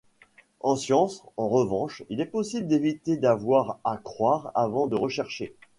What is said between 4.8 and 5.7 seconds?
de rechercher.